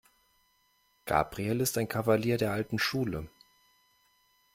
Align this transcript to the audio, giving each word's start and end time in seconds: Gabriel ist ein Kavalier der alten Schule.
Gabriel 1.05 1.61
ist 1.61 1.77
ein 1.77 1.87
Kavalier 1.87 2.39
der 2.39 2.51
alten 2.53 2.79
Schule. 2.79 3.29